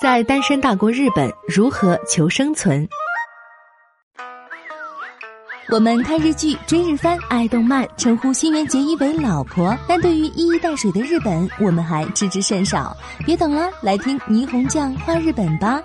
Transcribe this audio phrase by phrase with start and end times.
[0.00, 2.88] 在单身大国日本如何求生存？
[5.72, 12.96] 我们看日剧、追日番、爱动漫，称呼新垣结衣为老婆，但对于一衣带水的日本，我们还知之甚少。
[13.26, 15.82] 别等了，来听霓虹酱画日本吧。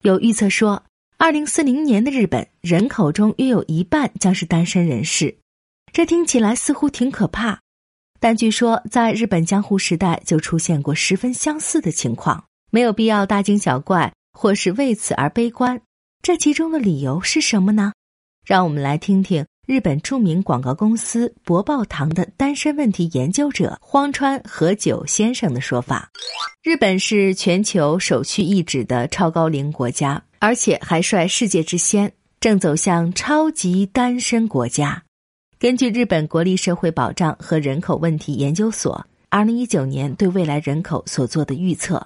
[0.00, 0.82] 有预测说，
[1.18, 5.32] 二零四零年的日本人口中约有一半将是单身人士，
[5.92, 7.60] 这听起来似乎挺可怕。
[8.22, 15.80] 但据说，在日本江户时代就出现过十分相似的情况，没有必要大惊小怪，或是为此而悲观。
[16.22, 17.92] 这其中的理由是什么呢？
[18.46, 26.08] 让我们来听听日本著名广告公司博报堂的单身问题研究者荒川和久先生的说法。
[26.62, 35.02] 日本是全球首屈一指的超高龄国家，而且还率世界之先，正走向超级单身国家。
[35.62, 42.04] 根据日本国立社会保障和人口问题研究所二零一九年对未来人口所做的预测，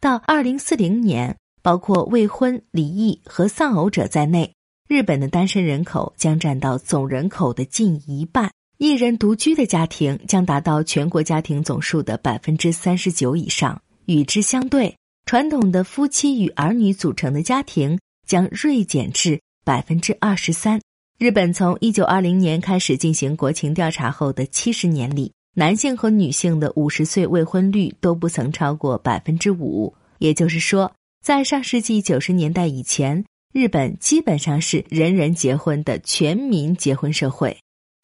[0.00, 4.50] 到二零四零年，包括未婚、离异和丧偶者在内，
[4.88, 13.78] 日本的单身人口将占到总人口的近一半，一人独居的家庭将达到全国家庭总数的百分之三十九以上。
[14.06, 14.96] 与之相对，
[15.26, 20.80] 传统的夫妻与儿女组成的家庭将锐减至百分之二十三。
[21.16, 29.94] 日本从一九二零年开始进行国情调查后的七十年里，男性和女性的五十岁未婚率都不曾超过百分之五。
[30.18, 30.92] 也就是说，
[31.22, 37.56] 在上世纪九十年代以前，日本基本上是人人结婚的全民结婚社会。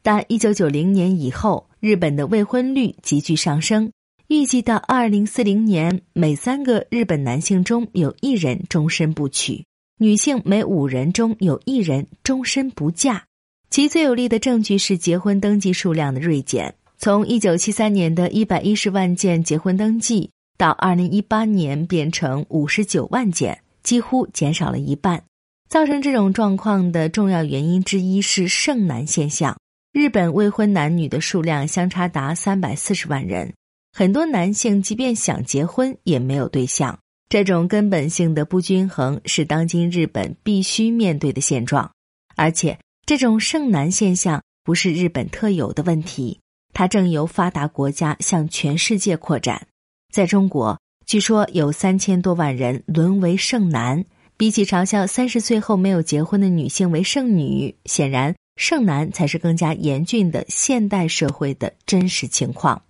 [0.03, 3.91] 但一九九零年以后，日本的未婚率急剧上升，
[4.29, 9.65] 预计到二零四零年，每三个日本男性中有一人终身不娶。
[10.03, 13.25] 女性每五人中有一人终身不嫁，
[13.69, 25.23] 其最有力的证据是结婚登记数量的锐减，从一九七三年的一百一十万件结婚登记，到二零一八年变成五十九万件，几乎减少了一半。
[25.69, 29.55] 造成这种状况的重要原因之一是剩男现象。
[29.93, 33.53] 日本未婚男女的数量相差达三百四十万人，
[33.93, 37.00] 很多男性即便想结婚也没有对象。
[37.31, 41.93] 这种根本性的不均衡是当今日本必须面对的现状，
[42.35, 42.77] 而且
[43.07, 46.41] 这种剩男现象不是日本特有的问题，
[46.73, 49.69] 它正由发达国家向全世界扩展。
[50.13, 54.05] 在中国，据说有三千多万人沦为剩男，
[54.37, 62.83] 比起嘲笑三十岁后没有结婚的女性为剩女，显然剩男才是更加严峻的现代社会的真实情况。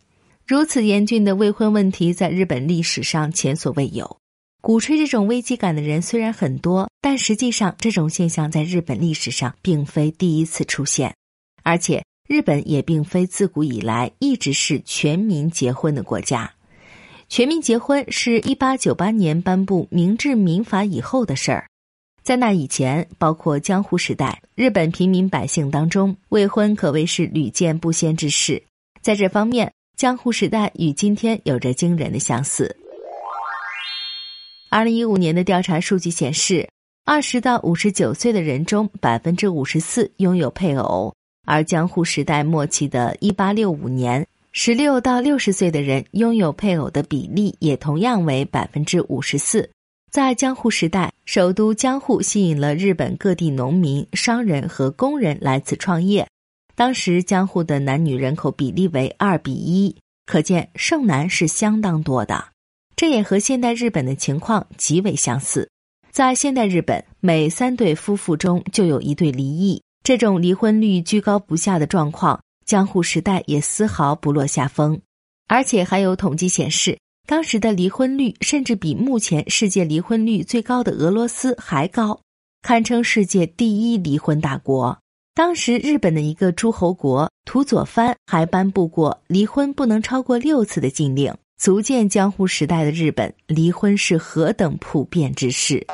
[0.47, 4.17] 如此严峻的未婚问题，在日本历史上前所未有。
[4.61, 11.15] 鼓吹这种危机感的人虽然很多，但实际上这种现象在日本历史上并非第一次出现，
[11.63, 16.53] 而且日本也并非自古以来一直是全民结婚的国家。
[17.29, 21.67] 全民结婚是一八九八年颁布明治民法以后的事儿，
[22.23, 28.63] 在那以前，包括江户时代，日本平民百姓当中未婚可谓是屡见不鲜之事。
[29.01, 32.77] 在这方面，江户时代与今天有着惊人的相似。
[34.73, 36.69] 二零一五年的调查数据显示，
[37.05, 41.13] 二十到五十九岁的人中，百分之五十四拥有配偶；
[41.45, 49.69] 而江户时代末期的一八六五年，十六到六十岁的人拥有配偶的比例也同样为百分之五十四。
[50.13, 56.29] 在江户时代，首都江户吸引了日本各地农民、商人和工人来此创业。
[56.77, 62.45] 当时江户的男女人口比例为二比一，可见剩男是相当多的。
[63.01, 65.71] 这也和现代日本的情况极为相似。
[66.11, 75.01] 在现代日本，每三对夫妇中就有一对离异，这种离婚率居高不下的状况，江户时代也丝毫不落下风。
[75.49, 82.21] 而且还有统计显示，当时的离婚率甚至比目前世界离婚率最高的俄罗斯还高，
[82.61, 84.99] 堪称世界第一离婚大国。
[85.35, 91.35] 当时日本的一个诸侯国土佐藩还颁布过离婚不能超过六次的禁令。
[91.61, 95.87] 足见江户时代的日本离婚是何等普遍之事。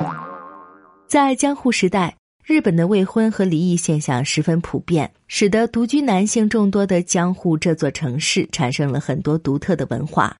[1.09, 2.15] 在江户时代，
[2.45, 10.33] 日本的未婚和离异现象十分普遍，使得独居男性众多的江户这座城市产生了很多独特的文化。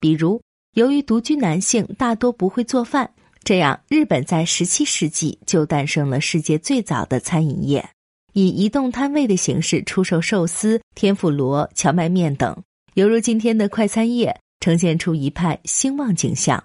[0.00, 0.42] 比如，
[0.74, 3.08] 由于独居男性大多不会做饭，
[3.44, 7.88] 这样日本在十七世纪就诞生了世界最早的餐饮业，
[8.32, 12.60] 以移动摊位的形式出售寿司、天妇罗、荞麦面等，
[12.94, 14.36] 犹如今天的快餐业。
[14.62, 16.62] 呈现出一派兴旺景象，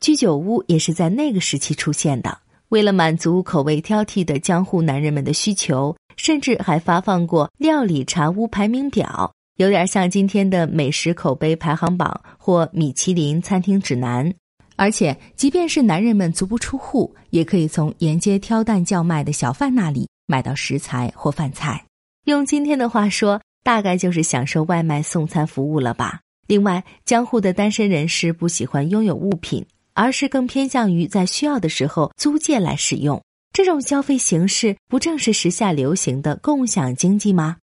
[0.00, 2.36] 居酒屋也是在那个时期出现的。
[2.70, 14.34] 为了满足口味挑剔的江户男人们的需求，甚至还发放过料理茶屋排名表，有点像今天的美食口碑排行榜或米其林餐厅指南。
[14.74, 21.84] 而且，即便是男人们足不出户，也可以从沿街挑担叫卖的小贩那里买到食材或饭菜。
[22.24, 26.18] 用今天的话说，大概就是享受外卖送餐服务了吧。
[26.46, 33.22] 另外，江户的单身人士不喜欢拥有物品，而是更偏向于在需要的时候租借来使用。
[33.52, 37.58] 这种消费形式不正是时下流行的共享经济吗？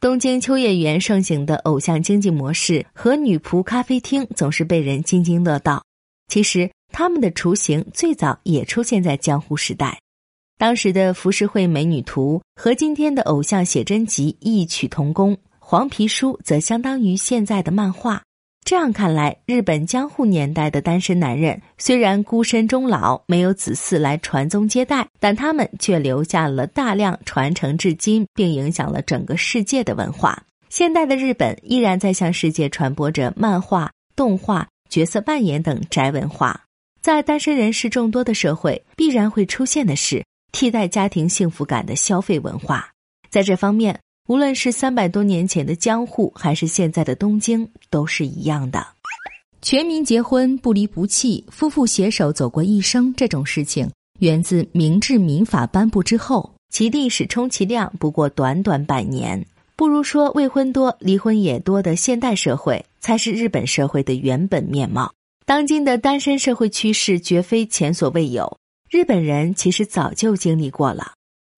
[0.00, 5.82] 东京秋叶原盛行的偶像经济模式和女仆咖啡厅总是被人津津乐道。
[6.28, 9.98] 其实，他们的雏形最早也出现在江户时代。
[10.58, 18.22] 当时的浮世绘美女图和今天的偶像写真集异曲同工，黄皮书则相当于现在的漫画。
[18.66, 30.42] 这样看来，日本江户年代的单身男人虽然孤身终老，没有子嗣来传宗接代，但他们却留下了大量传承至今并影响了整个世界的文化。
[30.68, 34.68] 现代的日本依然在向世界传播着漫画、动画。
[34.90, 36.60] 角色扮演等宅文化，
[37.00, 40.22] 在单身人士众多的社会，必然会出现的是
[40.52, 42.90] 替代家庭幸福感的消费文化。
[43.28, 48.86] 在这方面，无论是三百多年前的江户，还是现在的东京，都是一样的。
[49.60, 53.90] 全民结婚不离不弃，夫妇携手走过一生，这种事情
[54.20, 59.44] 源自明治民法颁布之后，其历史充其量不过短短百年。
[59.76, 65.12] 不如说，未婚多、离婚也多的现代社会，才是日本社会的原本面貌。
[65.44, 68.56] 当今的单身社会趋势绝非前所未有，
[68.88, 71.12] 日本人其实早就经历过了。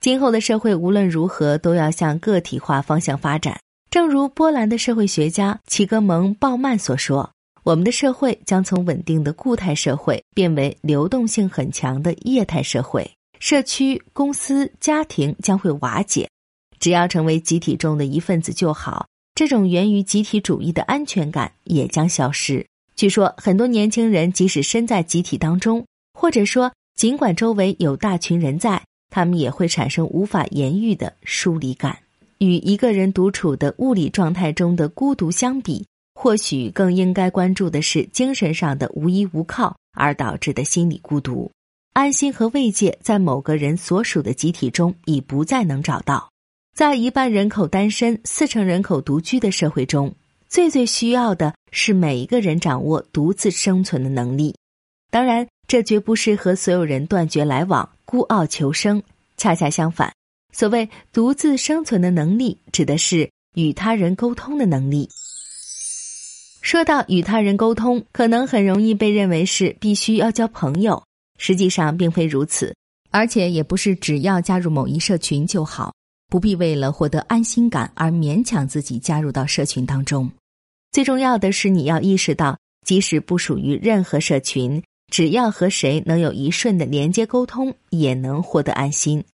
[0.06, 3.58] 今后的社会无论如何都要向个体化方向发展。
[3.90, 7.28] 正如波兰的社会学家齐格蒙·鲍曼所说
[7.66, 13.10] ：“我们的社会将从稳定的固态社会变为流动性很强的液态社会，
[13.40, 16.28] 社区、公司、家庭将会瓦解。”
[16.78, 22.64] 只要成为集体中的一份子就好，这种源于集体主义的安全感也将消失。
[22.94, 25.84] 据说，很多年轻人即使身在集体当中，
[26.16, 28.80] 或者说尽管周围有大群人在，
[29.10, 31.98] 他们也会产生无法言喻的疏离感。
[32.38, 41.50] 与一个人独处的物理状态中的孤独相比，或许更应该关注的是精神上的无依无靠而导致的心理孤独。
[41.94, 46.28] 安心和慰藉在某个人所属的集体中已不再能找到。
[46.74, 50.14] 在一半人口单身、四成人口独居的社会中，
[50.46, 54.54] 最最需要的是每一个人掌握独自生存的能力。
[55.10, 59.02] 当然，这绝不是和所有人断绝来往、孤傲求生。
[59.36, 60.12] 恰恰相反，
[60.52, 65.08] 所谓独自生存的能力，指的是与他人沟通的能力。
[66.62, 71.04] 说到与他人沟通，可能很容易被认为是必须要交朋友，
[71.38, 72.74] 实际上并非如此，
[73.10, 75.92] 而且也不是只要加入某一社群就好。
[76.28, 80.28] 不必为了获得安心感而勉强自己加入到社群当中。
[80.90, 89.24] 最重要的是，你要意识到，即使不属于任何社群，只要和谁能有一瞬的连接沟通，也能获得安心。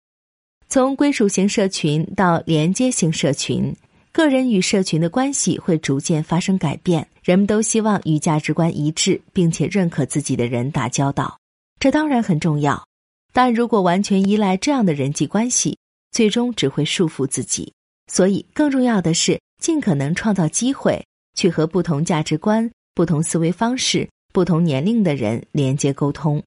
[0.69, 3.74] 从归属型社群到连接型社群，
[4.12, 7.06] 个人与社群的关系会逐渐发生改变。
[7.22, 11.38] 人们都希望与价值观一致并且认可自己的人打交道，
[11.78, 12.84] 这当然很重要。
[13.32, 15.78] 但如果完全依赖这样的人际关系，
[16.10, 17.72] 最终只会束缚自己，
[18.12, 26.43] 所以更重要的是尽可能创造机会，去和不同价值观、不同思维方式、不同年龄的人连接沟通，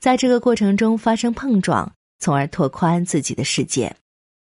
[0.00, 3.96] 在这个过程中发生碰撞，从而拓宽自己的世界。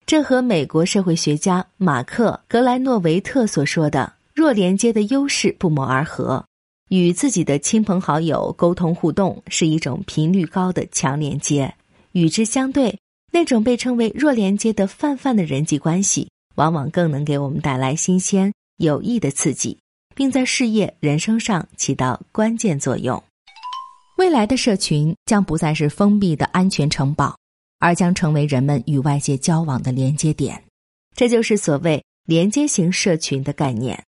[0.05, 6.45] 这和美国社会学家马克·格莱诺维特所说的“弱连接的优势”不谋而合。
[6.89, 11.73] 与自己的亲朋好友沟通互动是一种频率高的强连接，
[12.11, 12.99] 与之相对。
[13.31, 19.79] 那种被称为弱连接的泛泛的人际关系，往往更能给我们带来新鲜有益的刺激，
[20.15, 23.21] 并在事业、人生上起到关键作用。
[24.17, 27.35] 未来的社群将不再是封闭的安全城堡，
[27.79, 30.63] 而将成为人们与外界交往的连接点。
[31.15, 34.03] 这就是所谓连接型社群的概念。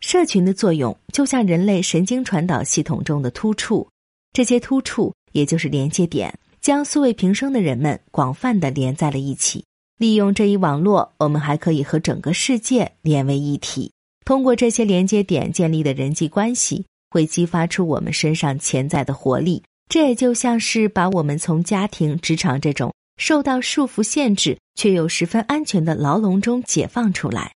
[0.00, 3.88] 社群的作用就像人类神经传导系统中的突触，
[4.32, 6.38] 这些突触也就是连接点。
[6.60, 9.64] 将素未平生的人们广泛的连在了一起。
[9.98, 13.92] 利用这一网络，我们还可以和整个世界连为一体。
[14.26, 19.62] 通过这些连接点建立的人际关系，会激发出我们身上潜在的活力。
[19.88, 27.52] 这也就像是把我们从家庭、职场这种受到束缚、限制却又十分安全的牢笼中解放出来。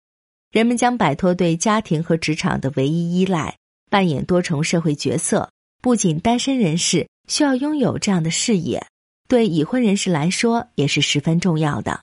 [0.52, 3.56] 人们将摆脱对家庭和职场的唯一依赖，
[3.90, 5.50] 扮演多重社会角色。
[5.82, 8.86] 不仅单身人士需要拥有这样的视野。
[9.26, 12.00] 对已婚人士来说也是十分重要的。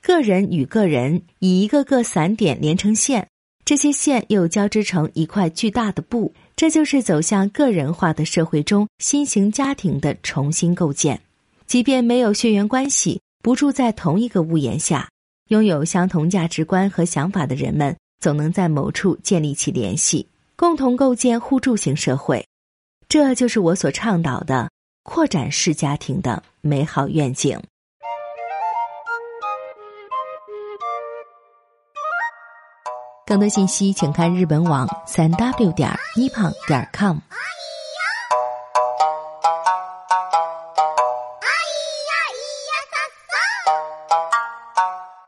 [0.00, 3.28] 个人与个人以一个个散点连成线，
[3.64, 11.20] 这些线又交织成一块巨大的布，这就是走向个人化的社会中新型家庭的重新构建。
[11.66, 15.08] 即便没有血缘关系，不住在同一个屋檐下，
[15.48, 20.26] 拥有相同价值观和想法的人们，总能在某处建立起联系，
[20.56, 22.44] 共同构建互助型社会。
[23.08, 24.70] 这就是我所倡导的
[25.02, 27.58] 扩展式家庭的美好愿景。
[33.32, 37.16] 更多信息，请看日本网三 w 点一胖点 com。